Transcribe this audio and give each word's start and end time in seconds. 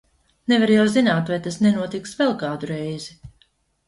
Nevar 0.51 0.71
jau 0.75 0.85
zināt, 0.93 1.29
vai 1.33 1.37
tas 1.47 1.59
nenotiks 1.65 2.15
vēl 2.21 2.33
kādu 2.45 2.71
reizi! 2.73 3.15